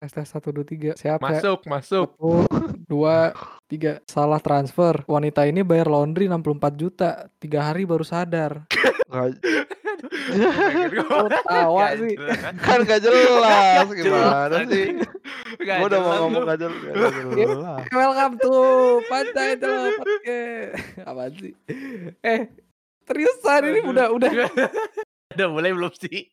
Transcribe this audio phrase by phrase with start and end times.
[0.00, 0.96] Tes tes 1 2 3.
[0.96, 1.20] Siap, siap.
[1.20, 2.08] Masuk, masuk.
[2.16, 3.36] 1 2
[3.68, 4.00] 3.
[4.08, 5.04] Salah transfer.
[5.04, 7.28] Wanita ini bayar laundry 64 juta.
[7.36, 8.64] 3 hari baru sadar.
[11.44, 12.16] Tawa sih?
[12.64, 15.04] kan gak jelas gimana sih?
[15.60, 16.48] Gua udah mau jelas ngomong lu.
[16.48, 16.80] gak jelas.
[16.96, 17.84] Gak jelas.
[17.92, 18.56] Welcome to
[19.04, 20.72] Pantai Podcast.
[21.04, 21.52] Apaan sih?
[22.24, 22.48] Eh,
[23.04, 24.30] seriusan ini udah udah
[25.36, 26.24] Udah mulai belum sih?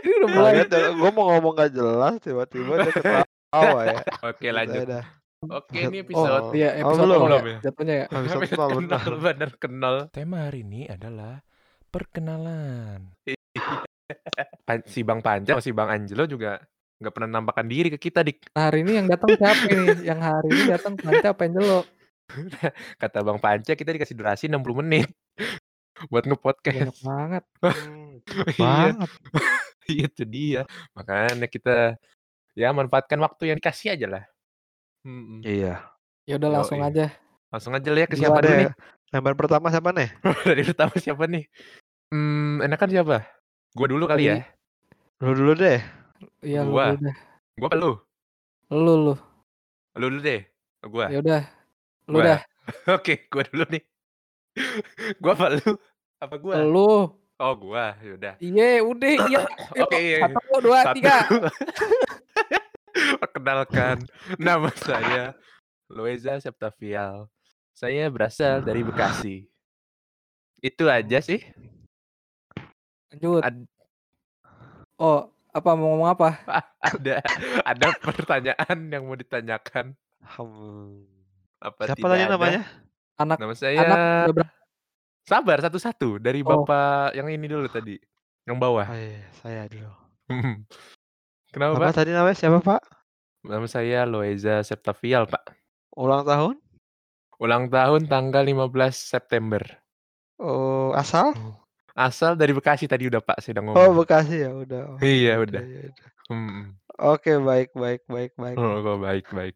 [0.00, 0.52] Ini udah mulai.
[0.60, 3.98] Kaget gue mau ngomong gak jelas tiba-tiba dia ketawa ya.
[4.22, 4.84] Oke lanjut.
[4.84, 5.04] Udah,
[5.40, 7.16] Oke ini Oh, episode Iya, Oh, episode belum.
[7.16, 7.58] awal Belum ya, ya?
[7.64, 8.06] jatuhnya ya.
[8.06, 9.16] Episode kenal kenal benar.
[9.24, 9.94] benar kenal.
[10.10, 11.34] Tema hari ini adalah
[11.88, 13.00] perkenalan.
[14.84, 16.60] Si Bang Panca sama si Bang Angelo juga
[17.00, 18.52] nggak pernah nampakkan diri ke kita dik.
[18.52, 20.04] Nah, hari ini yang datang siapa nih?
[20.04, 21.80] Yang hari ini datang Panca apa Angelo?
[23.02, 25.08] Kata Bang Panca kita dikasih durasi 60 menit
[26.12, 27.00] buat Banyak nge-podcast.
[27.00, 27.44] banget.
[27.64, 28.20] Hmm,
[28.52, 29.10] Iya, banget.
[30.08, 30.62] itu dia.
[30.94, 31.96] Makanya kita
[32.54, 34.24] ya manfaatkan waktu yang dikasih aja lah.
[35.06, 35.40] Mm-mm.
[35.42, 35.80] Iya.
[36.28, 36.88] Ya udah langsung Yoi.
[36.92, 37.06] aja.
[37.50, 38.68] Langsung aja lah ya ke siapa ada dulu nih?
[39.10, 40.08] Lembar pertama siapa nih?
[40.48, 41.44] Dari pertama siapa nih?
[42.14, 43.16] Hmm, enakan siapa?
[43.74, 44.46] Gua dulu kali ya.
[45.18, 45.82] Lu dulu deh.
[46.44, 46.94] Iya, lu Gua.
[46.94, 47.16] dulu deh.
[47.58, 47.92] Gua apa lu?
[48.70, 49.14] Lu lu.
[49.98, 50.40] Lu dulu deh.
[50.86, 51.06] Gua.
[51.10, 51.42] Ya udah.
[52.06, 52.24] Lu Gua.
[52.24, 52.40] dah.
[52.98, 53.82] Oke, gua dulu nih.
[55.18, 55.70] gua apa lu?
[56.22, 56.54] Apa gua?
[56.62, 56.90] Lu.
[57.40, 57.96] Oh, gua.
[58.04, 58.36] Yaudah.
[58.36, 59.40] Iya, udah iya.
[59.40, 59.40] Ayo,
[59.88, 60.18] Oke, iya.
[60.28, 60.96] Satu, dua, Satu.
[61.00, 61.16] tiga.
[63.24, 63.96] Perkenalkan,
[64.36, 65.32] nama saya
[65.88, 67.32] Loeza Septavial.
[67.72, 69.48] Saya berasal dari Bekasi.
[70.60, 71.40] Itu aja sih.
[73.10, 73.40] Lanjut.
[73.40, 73.68] Ad-
[75.00, 76.44] Oh, apa mau ngomong apa?
[76.92, 77.24] ada
[77.64, 79.96] ada pertanyaan yang mau ditanyakan.
[80.36, 81.08] Hmm.
[81.56, 82.36] Apa Siapa ada?
[82.36, 82.68] namanya?
[83.16, 83.80] Anak Nama anak saya
[84.28, 84.44] berapa?
[85.30, 86.66] Sabar satu-satu dari Oh.
[86.66, 87.94] Bapak yang ini dulu tadi.
[88.42, 88.86] Yang bawah.
[88.90, 89.86] Oh, iya, saya dulu.
[91.54, 91.94] Kenapa, Apa Pak?
[91.94, 92.82] tadi namanya siapa Pak?
[93.46, 95.54] Nama saya Loeza Septavial, Pak.
[95.94, 96.58] Ulang tahun?
[97.38, 99.62] Ulang tahun tanggal 15 September.
[100.36, 101.30] Oh, asal?
[101.94, 103.96] Asal dari Bekasi tadi udah Pak saya udah Oh, ngomong.
[104.02, 104.82] Bekasi ya udah.
[104.88, 105.62] Oh, Iya, ya udah.
[105.62, 106.08] ya udah.
[106.30, 106.62] Hmm.
[107.00, 108.56] Oke, baik, baik, baik, baik.
[108.58, 109.54] Oh, kok baik baik.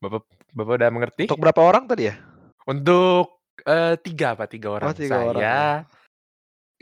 [0.00, 0.22] Bapak
[0.52, 1.22] Bapak udah mengerti?
[1.28, 2.14] Untuk berapa orang tadi ya?
[2.64, 4.88] Untuk eh, tiga Pak, tiga orang.
[4.90, 5.62] Oh, tiga saya, orang ya.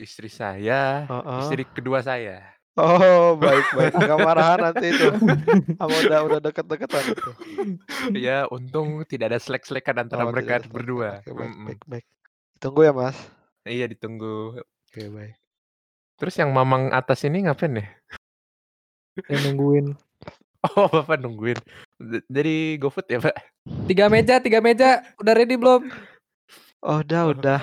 [0.00, 1.40] istri saya, Heeh.
[1.44, 2.44] istri kedua saya.
[2.78, 3.92] Oh, baik, baik.
[3.98, 5.10] Agak marahan nanti itu.
[5.76, 7.30] Apa udah udah deket-deketan itu.
[8.16, 11.20] ya, untung tidak ada selek-selekan antara Oh, mereka tidak berdua.
[11.20, 11.66] Oke, baik, Mm-mm.
[11.66, 12.04] baik, baik.
[12.62, 13.18] Tunggu ya, Mas.
[13.66, 14.62] Iya, ditunggu.
[14.62, 15.34] Oke, baik.
[16.20, 17.86] Terus yang mamang atas ini ngapain ya?
[19.28, 19.86] Yang nungguin.
[20.76, 21.56] Oh, Bapak nungguin.
[22.28, 23.32] Jadi GoFood ya, Pak?
[23.88, 25.00] Tiga meja, tiga meja.
[25.16, 25.88] Udah ready belum?
[26.80, 27.60] Oh, udah, udah.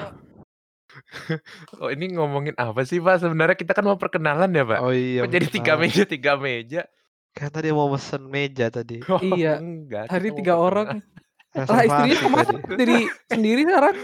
[1.77, 3.21] Oh, ini ngomongin apa sih, Pak?
[3.21, 4.79] Sebenarnya kita kan mau perkenalan ya, Pak?
[4.81, 5.21] Oh iya.
[5.21, 6.89] Kok jadi tiga meja, tiga meja?
[7.37, 9.05] Kan tadi mau mesen meja tadi.
[9.13, 9.61] Oh, Iya.
[9.61, 10.09] enggak.
[10.09, 11.05] Mau tiga orang.
[11.53, 12.49] Lah istrinya ke mana?
[12.49, 12.73] tadi.
[12.81, 12.97] Diri
[13.29, 13.95] sendiri sekarang.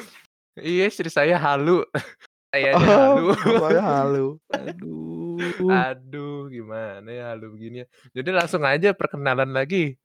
[0.54, 1.82] Iya, istri saya halu.
[2.54, 3.34] Saya Oh, halu.
[3.66, 4.28] saya halu.
[4.54, 5.66] Aduh.
[5.66, 7.88] Aduh, gimana ya halu begini ya.
[8.14, 9.98] Jadi langsung aja perkenalan lagi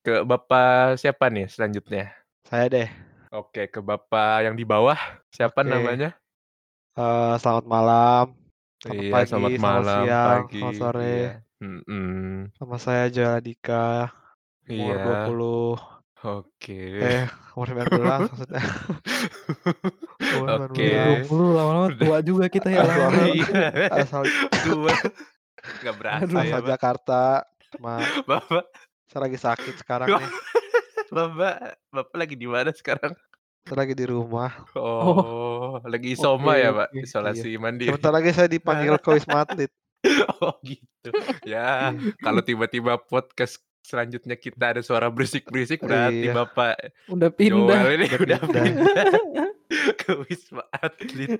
[0.00, 2.16] ke Bapak siapa nih selanjutnya?
[2.48, 2.88] Saya deh.
[3.30, 4.98] Oke, ke Bapak yang di bawah.
[5.30, 5.70] Siapa Oke.
[5.70, 6.10] namanya?
[6.98, 8.24] Eh, selamat malam.
[8.82, 10.58] Selamat iya, pagi, selamat selamat malam, siang, pagi.
[10.58, 11.14] selamat sore.
[11.14, 11.30] Iya.
[11.60, 12.10] Mm-mm.
[12.58, 14.10] Sama saya Jaladika.
[14.66, 15.04] Umur Iya.
[15.30, 15.78] 20.
[16.20, 16.80] Oke.
[16.98, 17.24] Eh,
[17.54, 18.62] umur 19 maksudnya.
[20.34, 20.88] Umur Oke.
[20.90, 21.30] 19.
[21.30, 22.82] 20 lama-lama tua juga kita ya.
[23.30, 23.94] Iya.
[23.94, 24.26] Asal
[24.66, 24.90] Dua.
[25.86, 26.66] Gak berasa Aduh, ya, asal Pak.
[26.66, 27.22] Jakarta.
[27.70, 28.66] Cuma Bapak,
[29.06, 30.30] saya lagi sakit sekarang nih.
[31.10, 31.54] Bapak,
[31.90, 33.14] Bapak lagi di mana sekarang?
[33.60, 34.50] Saya lagi di rumah.
[34.72, 36.88] Oh, lagi isoma Oke, ya, Pak?
[36.90, 37.02] oke.
[37.02, 37.90] Isolasi mandiri.
[37.92, 39.70] Sebentar lagi saya dipanggil ke Wisma Atlet.
[40.40, 41.12] Oh gitu.
[41.44, 41.92] Ya,
[42.24, 46.32] kalau tiba-tiba podcast selanjutnya kita ada suara berisik-berisik berarti Iya.
[46.32, 46.72] Bapak
[47.12, 47.80] Udah pindah.
[47.84, 48.64] Joel ini Udah udah pindah.
[48.64, 49.50] pindah
[50.00, 51.36] ke Wisma Atlet.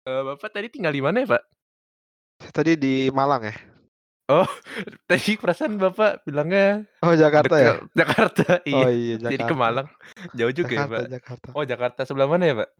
[0.00, 1.42] Eh, Bapak tadi tinggal di mana ya, Pak?
[2.40, 3.54] Saya tadi di Malang ya.
[5.08, 7.72] Tadi perasaan Bapak bilangnya Oh, Jakarta ya?
[7.96, 8.60] Jakarta.
[8.62, 8.76] Iya.
[8.76, 9.32] Oh iya, Jakarta.
[9.32, 9.88] Jadi ke Malang.
[10.36, 11.08] Jauh juga ya, Jakarta, Pak?
[11.10, 11.48] Jakarta.
[11.56, 12.70] Oh, Jakarta sebelah mana ya, Pak?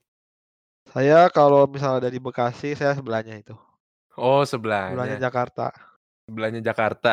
[0.89, 3.57] Saya kalau misalnya dari Bekasi, saya sebelahnya itu.
[4.17, 5.19] Oh, Sebelahnya sebelahnya.
[5.21, 5.67] Jakarta.
[6.27, 7.13] Sebelahnya Jakarta.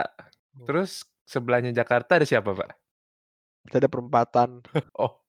[0.65, 0.91] Terus
[1.23, 2.69] sebelahnya Jakarta ada siapa, Pak?
[3.71, 4.49] Kita ada perempatan.
[4.99, 5.19] Oh,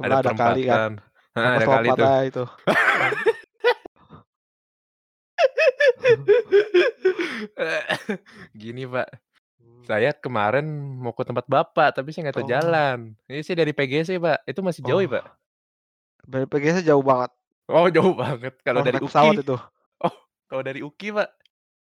[0.00, 0.98] Sebelah ada, kali kan.
[0.98, 1.36] perempatan.
[1.36, 2.44] Ah, Sama ada kali itu.
[8.54, 9.06] Gini Pak,
[9.84, 10.64] saya kemarin
[10.94, 12.50] mau ke tempat Bapak, tapi saya nggak tahu Oh.
[12.50, 12.98] jalan.
[13.26, 15.10] Ini saya dari PGC Pak, itu masih jauh ya Oh.
[15.16, 15.24] Pak?
[16.24, 17.30] Dari PGC jauh banget.
[17.66, 18.52] Oh jauh banget.
[18.62, 19.56] Kalau Harus dari UKI, pesawat itu.
[20.50, 21.28] kalau dari UKI Pak,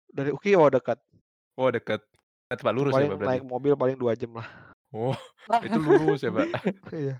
[0.09, 0.97] Dari UKI oh dekat.
[1.55, 2.01] oh deket.
[2.49, 3.31] Nah, tempat lurus ya, Paling Pak, berarti?
[3.31, 4.47] naik mobil paling 2 jam lah.
[4.89, 5.13] Oh,
[5.61, 6.49] itu lurus ya, Pak?
[6.97, 7.15] Iya.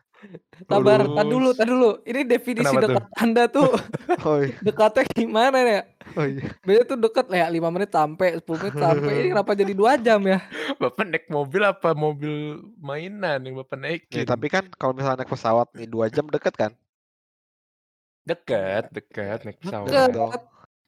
[0.67, 2.01] Sabar, tar dulu, tar dulu.
[2.03, 2.89] Ini definisi Kenapa tuh?
[2.91, 3.69] dekat Anda tuh
[4.27, 4.51] Oh iya.
[4.59, 5.81] dekatnya gimana ya?
[6.17, 6.43] Oh iya.
[6.65, 9.13] Biasanya tuh deket ya 5 menit sampai, 10 menit sampai.
[9.21, 10.39] Ini kenapa jadi 2 jam ya?
[10.81, 12.33] Bapak naik mobil apa mobil
[12.81, 14.25] mainan yang Bapak Ya, naikin?
[14.25, 16.71] tapi kan kalau misalnya naik pesawat nih 2 jam deket kan?
[18.25, 19.87] Dekat, dekat naik pesawat.
[19.89, 20.41] Deket.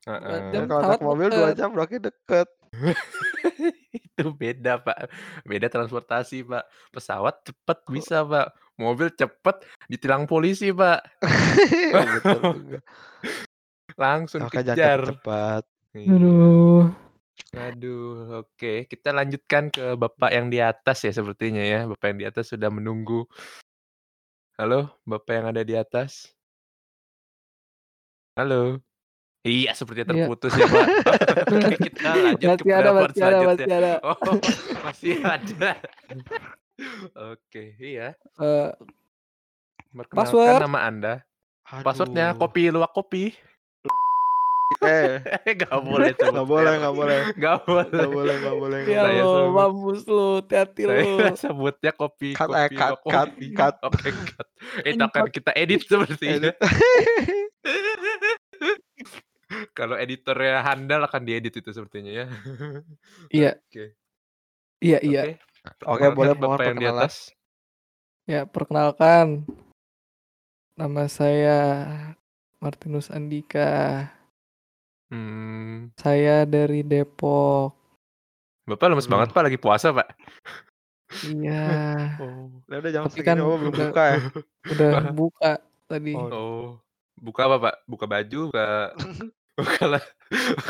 [0.10, 0.40] Heeh.
[0.50, 1.58] Jam Ya, kalau naik mobil 2 deket.
[1.58, 2.48] jam berarti deket.
[4.08, 4.98] Itu beda, Pak.
[5.46, 6.64] Beda transportasi, Pak.
[6.90, 8.56] Pesawat cepet bisa, Pak.
[8.82, 11.06] Mobil cepet ditilang polisi, Pak.
[12.18, 12.80] Betul juga.
[14.02, 15.00] Langsung jangan kejar.
[15.06, 15.64] cepat.
[15.94, 16.10] Iya.
[16.18, 16.84] Aduh.
[17.52, 18.88] Aduh, oke.
[18.88, 21.86] Kita lanjutkan ke Bapak yang di atas ya sepertinya ya.
[21.86, 23.28] Bapak yang di atas sudah menunggu.
[24.58, 26.32] Halo, Bapak yang ada di atas.
[28.40, 28.80] Halo.
[29.42, 30.18] Iya, sepertinya Iya.
[30.22, 30.86] terputus ya, Pak.
[31.58, 33.78] Oke, kita lanjut ke Masih ada, pendapat masih ada, masih selanjutnya.
[33.78, 33.94] ada.
[34.00, 34.18] Oh,
[34.86, 35.72] masih ada.
[37.28, 38.08] Oke, iya.
[38.38, 38.70] Eh,
[39.92, 40.62] Perkenalkan Password.
[40.62, 41.14] nama Anda.
[41.82, 42.40] Passwordnya Aduh.
[42.40, 43.34] kopi luwak kopi.
[44.80, 45.20] Eh,
[45.62, 47.20] Gak boleh sebut nggak boleh, nggak boleh.
[47.36, 47.86] Nggak boleh.
[47.92, 50.94] Nggak boleh, nggak boleh, ya lo, mampus lu, hati-hati lu.
[51.20, 53.46] Saya sebutnya kopi Cut, kopi eh, cut, luwak cut, kopi.
[53.52, 53.76] cut.
[53.84, 54.48] Oke, cut.
[54.82, 56.50] Itu akan kita edit sepertinya.
[56.50, 56.56] Edit.
[59.78, 62.26] Kalau editornya handal akan diedit itu sepertinya ya.
[63.36, 63.86] Iya, Oke.
[64.80, 65.22] iya, iya.
[65.22, 65.84] Oke.
[65.86, 67.04] Oke, boleh, mohon Bapak yang di perkenalan.
[67.04, 67.16] atas.
[68.26, 69.26] Ya, perkenalkan.
[70.74, 71.60] Nama saya
[72.58, 74.08] Martinus Andika.
[75.12, 77.76] Hmm, Saya dari Depok.
[78.64, 79.20] Bapak lemes Hmm.
[79.20, 80.08] banget Pak lagi puasa Pak.
[81.28, 81.68] Iya,
[82.24, 82.48] Oh.
[82.66, 84.18] Udah, udah jam Tapi segini kan oh, belum udah- buka ya.
[84.66, 85.52] udah buka
[85.86, 86.14] tadi.
[86.16, 86.66] Oh, Oh.
[87.14, 87.76] Buka apa Pak?
[87.86, 88.96] Buka baju, buka
[89.62, 90.04] buka lah.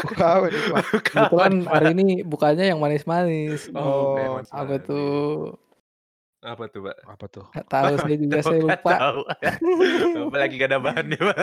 [0.02, 0.62] buka apa nih?
[0.68, 3.72] Buka Kebetulan apa, hari ini bukanya yang manis-manis.
[3.72, 5.56] Oh, Oh, Apa tuh?
[6.42, 6.98] Apa tuh, Pak?
[7.06, 7.46] Apa tuh?
[7.54, 8.92] Nggak tahu saya juga saya lupa.
[8.98, 9.20] tahu.
[10.26, 11.38] Bapak lagi gak ada bahannya, Pak.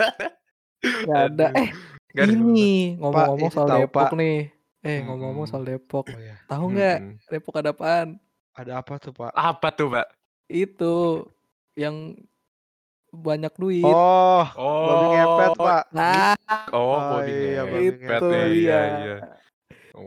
[1.05, 1.47] Gak ada.
[1.55, 1.69] Eh,
[2.13, 4.11] ada ini ngomong-ngomong soal tahu, Depok Pak.
[4.15, 4.37] nih.
[4.79, 5.51] Eh, ngomong-ngomong Mm-mm.
[5.51, 6.05] soal Depok.
[6.07, 6.35] Oh ya.
[6.45, 7.15] Tahu nggak Mm-mm.
[7.27, 8.07] Depok ada apaan?
[8.53, 9.31] Ada apa tuh, Pak?
[9.31, 10.07] Apa tuh, Pak?
[10.47, 11.23] Itu
[11.75, 12.19] yang
[13.11, 13.83] banyak duit.
[13.83, 14.85] Oh, Oh.
[14.85, 15.83] babi ngepet, Pak.
[15.91, 16.35] Nah,
[16.69, 18.31] Oh, Oh, babi iya, itu ngepet ngepet.
[18.31, 19.15] ya, iya, iya.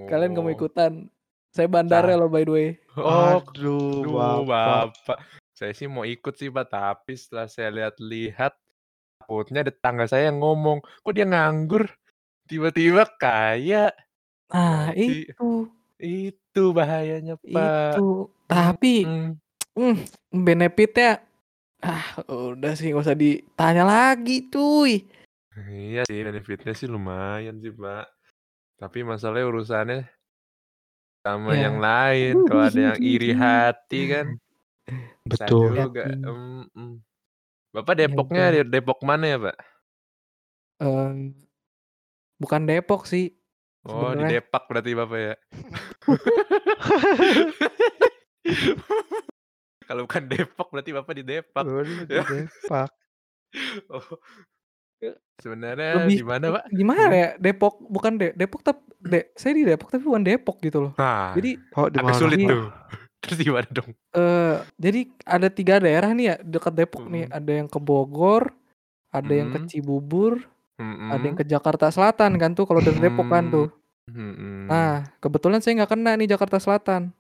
[0.09, 0.57] Kalian gak mau Oh.
[0.57, 0.93] ikutan?
[1.53, 2.69] Saya bandara loh by the way.
[2.95, 4.97] Oh, Aduh, Aduh, Bapak.
[4.97, 5.19] Bapak.
[5.53, 6.67] Saya sih mau ikut sih, Pak.
[6.67, 8.57] Tapi setelah saya lihat-lihat,
[9.19, 11.87] takutnya tetangga saya yang ngomong, kok dia nganggur?
[12.45, 13.93] Tiba-tiba kaya.
[14.49, 15.69] Nah, Nanti itu.
[15.97, 17.95] itu bahayanya, Pak.
[17.95, 18.33] Itu.
[18.45, 19.31] Tapi Mm.
[19.73, 19.97] hmm,
[20.35, 21.21] benefitnya
[21.83, 25.03] ah udah sih nggak usah ditanya lagi cuy.
[25.53, 28.07] Iya sih, benefitnya sih lumayan sih, Pak.
[28.81, 30.01] Tapi masalahnya urusannya
[31.21, 31.69] sama Ya.
[31.69, 32.35] yang lain.
[32.49, 34.27] Kalau ada yang iri hati kan,
[35.29, 35.77] Betul.
[35.77, 36.09] juga.
[36.09, 36.95] Mm, mm.
[37.73, 39.57] Bapak Ya Depoknya di Depok mana ya, Pak?
[40.83, 41.37] Em,
[42.41, 43.37] bukan Depok sih.
[43.83, 45.35] Oh, di Sebenarnya Depak berarti Bapak ya.
[49.93, 51.63] Kalau bukan Depok berarti Bapak di Depak.
[51.63, 52.89] Lu di Depak.
[53.93, 54.17] Oh,
[55.37, 56.65] sebenarnya lebih di mana, Pak?
[56.73, 57.13] gimana Hmm.
[57.13, 57.29] ya?
[57.37, 60.93] Depok bukan de Depok tapi de saya di Depok tapi bukan Depok gitu loh.
[60.97, 62.17] Nah, Jadi Oh, di agak mana?
[62.17, 62.49] sulit Iya.
[62.49, 62.65] tuh.
[63.23, 63.91] Terus di mana dong?
[64.13, 67.29] eh jadi ada tiga daerah nih ya dekat Depok nih.
[67.29, 67.37] Mm.
[67.37, 68.43] Ada yang ke Bogor,
[69.11, 69.59] ada yang ke.
[69.69, 70.41] Cibubur,
[70.81, 73.69] ada yang ke Jakarta Selatan kan tuh kalau dari Depok kan tuh.
[74.09, 74.67] Mm-mm.
[74.67, 77.13] Nah, kebetulan saya nggak kena nih Jakarta Selatan.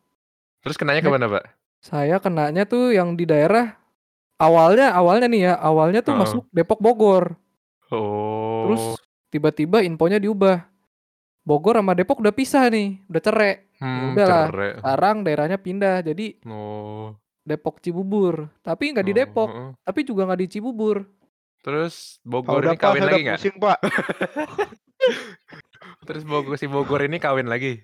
[0.63, 1.45] Terus kenanya Ya, ke mana, Pak?
[1.83, 3.75] Saya kenanya tuh yang di daerah
[4.39, 6.23] awalnya awalnya nih ya, awalnya tuh Heeh.
[6.23, 7.35] masuk Depok Bogor.
[7.91, 8.97] Terus Oh,
[9.29, 10.63] tiba-tiba infonya diubah.
[11.43, 13.53] Bogor sama Depok udah pisah nih, udah cerai.
[13.83, 14.71] Ya hmm, udahlah, cerai.
[14.79, 18.47] sekarang daerahnya pindah jadi Oh, Depok Cibubur.
[18.63, 19.71] Tapi nggak di oh, Depok, heeh.
[19.83, 20.97] tapi juga nggak di Cibubur.
[21.67, 23.39] Terus Bogor udah, ini kawin lagi nggak?
[23.43, 23.79] pusing, Pak.
[26.07, 27.83] Terus Bogor si Bogor ini kawin lagi?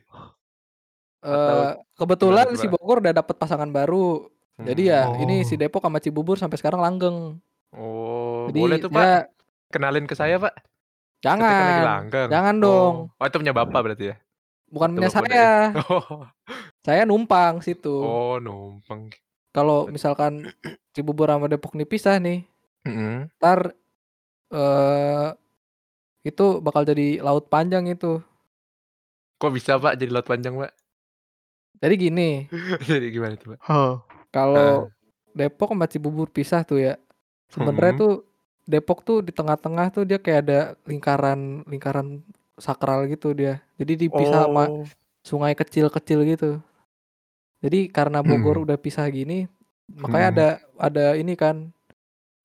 [1.20, 2.72] Atau Eh gimana kebetulan si Pak?
[2.72, 4.28] Bogor udah dapet pasangan baru.
[4.58, 5.60] Jadi ya ini si Oh.
[5.60, 7.38] Depok sama Cibubur sampai sekarang langgeng.
[7.70, 9.02] Oh, Jadi boleh tuh, Pak.
[9.02, 9.18] ya
[9.68, 10.54] Kenalin ke saya, Pak.
[11.20, 12.28] Jangan, langgeng.
[12.30, 12.94] jangan dong.
[13.10, 14.16] Oh, oh itu punya Bapak berarti ya?
[14.68, 15.74] Bukan punya saya.
[15.90, 16.24] Oh,
[16.80, 17.90] Saya numpang situ.
[17.92, 19.12] oh numpang.
[19.50, 20.48] Kalau misalkan
[20.94, 22.42] Cibubur sama Depok nih pisah nih,
[22.82, 23.28] Mm-mm.
[23.36, 23.74] ntar
[24.48, 25.28] eh
[26.24, 28.18] itu bakal jadi laut panjang itu.
[29.36, 30.72] Kok bisa, Pak, jadi laut panjang, Pak?
[31.82, 32.30] Jadi gini,
[32.88, 33.60] Jadi gimana tuh, Pak?
[33.68, 34.02] Hah.
[34.32, 34.90] kalau
[35.36, 36.94] Depok sama Cibubur pisah tuh ya,
[37.52, 38.02] sebenarnya Mm-mm.
[38.02, 38.12] tuh
[38.68, 42.22] Depok tuh di tengah-tengah tuh dia kayak ada lingkaran lingkaran
[42.60, 43.62] sakral gitu dia.
[43.80, 44.90] Jadi dipisah sama Oh,
[45.24, 46.60] sungai kecil-kecil gitu.
[47.58, 48.62] Jadi karena Bogor Hmm.
[48.62, 49.50] udah pisah gini,
[49.90, 50.34] makanya Hmm.
[50.34, 51.74] ada ada ini kan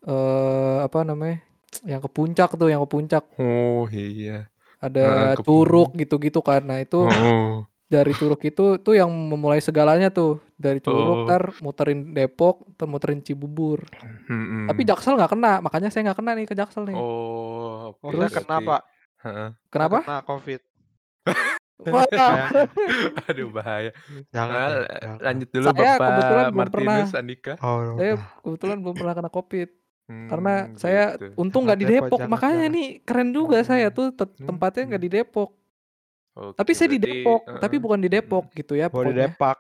[0.07, 1.43] eh apa namanya?
[1.85, 4.49] Yang ke puncak tuh, yang ke puncak Oh iya.
[4.85, 6.61] ada ke curug gitu-gitu kan.
[6.69, 7.67] Nah, itu Oh.
[7.93, 10.41] Dari curug itu tuh yang memulai segalanya tuh.
[10.55, 11.25] Dari curug Oh.
[11.25, 13.85] ntar muterin Depok, ntar muterin Cibubur.
[14.25, 14.65] Mm-mm.
[14.65, 16.95] Tapi Jaksel nggak kena, makanya saya nggak kena nih ke Jaksel nih.
[16.95, 18.81] Oh, saya Terus- kena, berarti- Pak.
[19.21, 19.47] Heeh.
[19.69, 19.97] Kenapa?
[20.01, 20.61] Kena COVID.
[21.83, 22.07] Wah.
[23.27, 23.91] Aduh bahaya.
[24.29, 24.69] Jangan.
[24.81, 27.53] Nah, lanjut dulu Saya Bapak kebetulan belum Martinus Andika.
[27.59, 29.69] Oh, saya kebetulan belum pernah kena Covid.
[30.03, 31.31] Karena Hmm, saya gitu.
[31.37, 32.75] untung Jangan nggak di Depok, jangan, makanya jangan.
[32.75, 33.65] nih keren juga Oh.
[33.65, 35.07] saya tuh te- Hmm, tempatnya nggak hmm.
[35.07, 35.49] di Depok.
[36.33, 37.83] Oke, Tapi saya di Depok, tapi heeh.
[37.83, 39.13] bukan di Depok gitu ya Mau di.
[39.13, 39.57] Depak.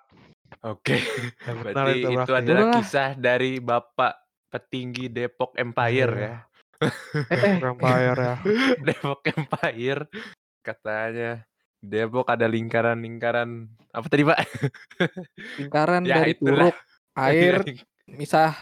[0.63, 0.97] Oke,
[1.45, 2.75] Ya benar berarti itu itu adalah Udahlah.
[2.75, 4.13] kisah dari Bapak
[4.49, 6.25] petinggi Depok Empire Iya.
[6.25, 6.35] ya.
[7.29, 8.35] Eh, Vampire ya.
[8.89, 10.01] Depok Empire
[10.59, 11.45] katanya
[11.77, 13.49] Depok ada lingkaran-lingkaran
[13.91, 14.39] apa tadi Pak?
[15.57, 16.71] lingkaran Ya, dari itulah.
[16.71, 16.75] curug,
[17.13, 17.55] air,
[18.07, 18.57] misah.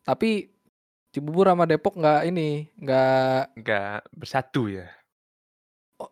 [0.00, 0.52] Tapi
[1.10, 4.86] Cibubur sama Depok nggak ini, nggak Nggak bersatu ya.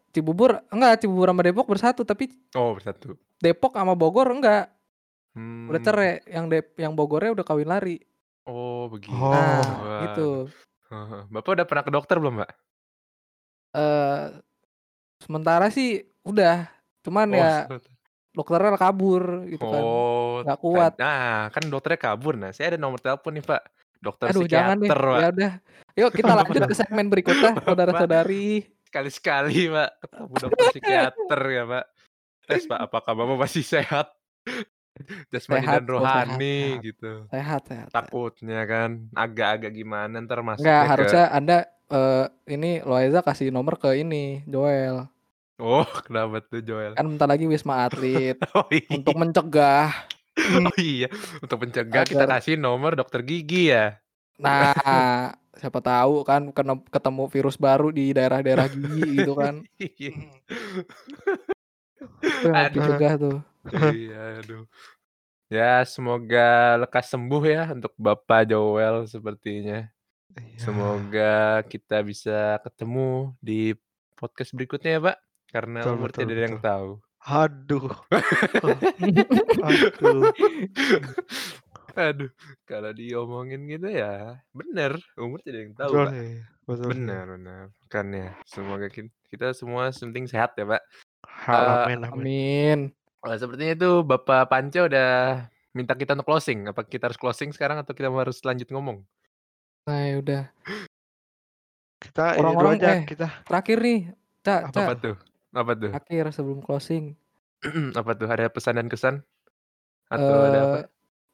[0.08, 3.14] Oh, Cibubur enggak Cibubur sama Depok bersatu, tapi Oh bersatu.
[3.38, 4.72] Depok sama Bogor enggak.
[5.36, 5.68] Hmm.
[5.68, 8.00] Udah cerai, yang Dep yang Bogornya udah kawin lari.
[8.48, 9.12] Oh begitu.
[9.12, 9.30] Oh.
[9.30, 10.00] Nah, Wah.
[10.08, 10.28] gitu.
[10.88, 11.20] Heeh.
[11.28, 12.50] Bapak udah pernah ke dokter belum Pak?
[13.76, 14.24] Eh
[15.20, 16.64] sementara sih udah,
[17.04, 17.52] cuman Oh, ya
[18.32, 19.82] dokternya kabur gitu kan.
[19.82, 20.92] Oh, Nggak kuat.
[20.94, 22.34] kan- Nah, kan dokternya kabur.
[22.38, 23.62] Nah, saya ada nomor telepon nih, Pak.
[23.98, 25.18] Dokter Aduh, jangan psikiater, Pak.
[25.18, 25.52] Ya udah.
[25.98, 28.77] Yuk kita lanjut ke segmen berikutnya, saudara-saudari.
[28.88, 31.84] Sekali-sekali, Pak, ketemu dokter psikiater ya, Pak.
[32.48, 34.08] Tes, Pak, apakah Bapak masih sehat?
[35.30, 37.12] Jasmani Sehat, dan oh, rohani sehat, gitu.
[37.30, 37.88] Sehat, sehat.
[37.94, 43.78] Takutnya kan agak-agak gimana ntar Enggak, masuknya ke harusnya Anda eh ini Loaiza kasih nomor
[43.78, 45.06] ke ini, Joel.
[45.62, 46.98] Oh, kenapa tuh Joel?
[46.98, 48.90] Kan bentar lagi Wisma Atlet Oh iya.
[48.90, 49.90] untuk mencegah.
[50.38, 51.06] Oh iya,
[51.38, 54.02] untuk mencegah kita Agar- kasih nomor dokter gigi ya.
[54.38, 59.60] Nah, siapa tahu kan kena- ketemu virus baru di daerah-daerah gigi gitu kan.
[59.78, 60.14] Iya.
[62.54, 62.72] Aduh.
[62.72, 63.38] dicegah tuh.
[63.92, 64.64] Iya, aduh.
[65.48, 69.88] Ya, semoga lekas sembuh ya untuk Bapak Joel sepertinya.
[70.38, 70.58] Iya.
[70.60, 73.74] Semoga kita bisa ketemu di
[74.14, 75.16] podcast berikutnya ya, Pak.
[75.48, 76.90] Karena Betul, umur betul, tidak ada yang tahu.
[77.28, 77.86] Aduh.
[79.68, 80.22] Aduh.
[81.98, 82.30] Aduh,
[82.62, 86.12] kalau diomongin gitu ya, bener, umur tidak ada yang tahu, Betul Pak.
[86.68, 86.88] Betul.
[86.94, 87.64] Benar, benar.
[87.90, 88.86] Kan ya, semoga
[89.26, 90.82] kita semua penting sehat ya, Pak.
[91.50, 92.14] Amin, amin.
[92.14, 92.80] Amin.
[93.18, 95.10] Oh, sepertinya itu Bapak Panca udah
[95.74, 96.70] minta kita untuk closing.
[96.70, 99.02] Apa kita harus closing sekarang atau kita harus lanjut ngomong?
[99.90, 100.42] Nah, ya udah.
[101.98, 103.28] Kita ini dulu Orang-orang aja eh kita.
[103.42, 104.00] Terakhir nih,
[104.46, 104.86] Cak, Apa Cak.
[104.86, 105.16] Apa tuh?
[105.50, 105.90] Apa tuh?
[105.90, 107.18] Terakhir sebelum closing.
[107.98, 108.28] apa tuh?
[108.30, 109.14] Ada pesan dan kesan?
[110.06, 110.78] Atau ada apa?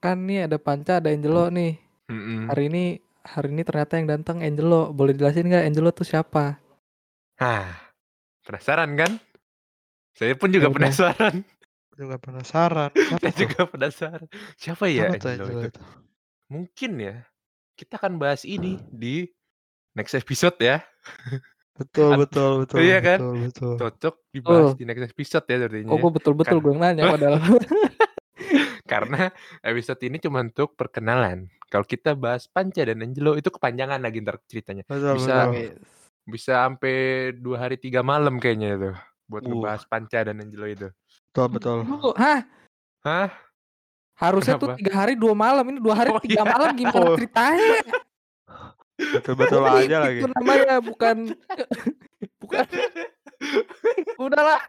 [0.04, 1.80] Kan nih ada Panca, ada Angelo nih.
[2.12, 2.52] Mm-mm.
[2.52, 2.84] Hari ini
[3.24, 4.92] hari ini ternyata yang datang Angelo.
[4.92, 6.60] Boleh jelasin nggak Angelo tuh siapa?
[7.40, 7.72] Hah,
[8.44, 9.16] penasaran kan?
[10.12, 10.76] Saya pun juga Ya udah.
[10.76, 11.34] penasaran.
[11.96, 12.90] Juga penasaran.
[13.24, 13.40] Saya tuh?
[13.48, 14.26] juga penasaran.
[14.60, 15.68] Siapa ya Angelo Angelo itu?
[15.72, 15.82] itu?
[16.52, 17.16] Mungkin ya.
[17.72, 19.24] Kita akan bahas ini di
[19.96, 20.84] next episode ya.
[21.74, 22.76] Betul, betul, betul.
[22.78, 23.18] Iya kan?
[23.18, 23.74] Betul, betul.
[23.80, 24.78] Cocok dibahas Betul.
[24.78, 25.88] di next episode ya artinya.
[25.90, 27.40] Kok gue betul-betul Kan- gue yang nanya padahal.
[28.84, 29.32] Karena
[29.64, 31.48] episode ini cuma untuk perkenalan.
[31.68, 34.84] Kalau kita bahas Panca dan Angelo itu kepanjangan lagi ntar ceritanya.
[34.86, 35.72] Betul, Bisa- betul.
[36.24, 36.96] Bisa sampai
[37.36, 38.90] dua hari tiga malam kayaknya itu
[39.28, 39.48] buat Uh.
[39.52, 40.88] ngebahas Panca dan Angelo itu.
[41.34, 41.78] Betul, betul.
[42.16, 42.40] Hah?
[43.02, 43.28] Hah?
[44.14, 44.80] Harusnya tuh Kenapa?
[44.80, 46.48] tiga hari dua malam ini dua hari Oh, tiga iya.
[46.48, 47.16] malam gimana Oh.
[47.18, 47.76] ceritanya?
[48.94, 50.18] Betul-betul Ini aja lagi.
[50.22, 51.16] Itu namanya bukan
[52.40, 52.64] bukan.
[54.16, 54.60] Udahlah.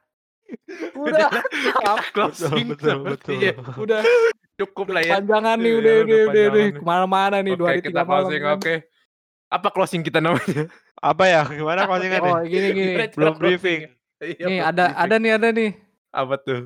[0.95, 1.29] Udah.
[2.15, 3.51] Closing betul, sepertinya.
[3.55, 3.81] betul.
[3.81, 4.01] Udah.
[4.55, 5.19] Cukup lah ya.
[5.19, 8.01] Panjangan nih Iya, udah udah udah udah ke mana-mana nih dua Oke, hari kita tiga
[8.01, 8.23] malam.
[8.23, 8.41] closing.
[8.41, 8.55] kan.
[8.55, 8.75] Oke.
[9.45, 10.63] Apa closing kita namanya?
[10.97, 11.41] Apa ya?
[11.45, 12.31] Gimana closingan nih?
[12.31, 12.93] Oh gini gini.
[13.13, 13.79] Belum briefing.
[13.83, 13.89] ya?
[14.25, 15.03] Iya, Nih ada briefing.
[15.03, 15.71] ada nih ada nih.
[16.09, 16.61] Apa tuh?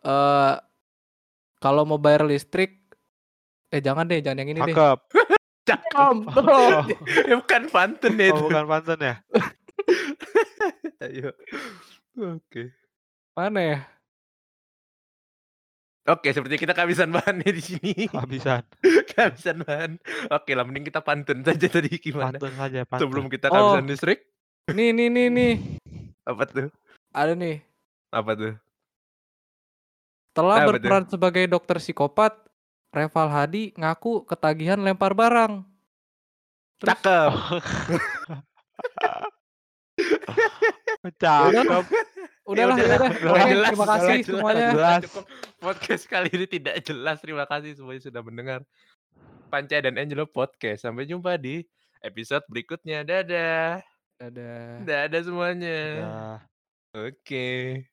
[0.00, 0.54] Eh
[1.56, 2.76] kalau mau bayar listrik
[3.68, 4.74] eh jangan deh jangan yang ini deh.
[4.74, 4.98] Cakep.
[6.34, 6.84] Belum.
[7.24, 8.42] ya bukan pantun ya Oh, itu.
[8.44, 9.14] bukan pantun ya?
[11.00, 11.30] Ayo.
[12.18, 12.74] Oke.
[13.34, 13.78] Mana ya?
[16.08, 17.92] Oke, seperti kita kehabisan bahan nih di sini.
[18.16, 18.64] Habisan.
[19.10, 19.90] kehabisan bahan.
[20.28, 22.34] Oke lah, mending kita pantun saja tadi gimana?
[22.34, 23.02] Pantun saja, pantun.
[23.04, 23.54] Sebelum kita Oh.
[23.76, 24.18] kehabisan listrik,
[24.70, 25.54] Nih nih nih nih.
[26.22, 26.68] apa tuh?
[27.10, 27.58] Ada nih.
[28.10, 28.52] Apa tuh?
[30.30, 30.72] Setelah Apa tuh?
[30.78, 32.32] berperan sebagai dokter psikopat,
[32.90, 35.62] Reval Hadi ngaku ketagihan lempar barang.
[36.78, 37.30] Terus- Cakep.
[41.16, 41.84] Cakep.
[42.50, 43.10] Udahlah, udahlah, udah.
[43.10, 44.68] nggak Oke, jelas, terima kasih jelas, semuanya.
[44.74, 45.00] Jelas.
[45.06, 45.24] cukup.
[45.60, 47.16] Podcast kali ini tidak jelas.
[47.22, 48.60] Terima kasih semuanya sudah mendengar
[49.48, 50.82] Panca dan Angelo Podcast.
[50.82, 51.62] Sampai jumpa di
[52.02, 53.06] episode berikutnya.
[53.06, 53.80] Dadah.
[54.18, 54.84] Dadah.
[54.84, 55.78] Dadah semuanya.
[56.02, 56.38] Udah.
[57.08, 57.89] Oke.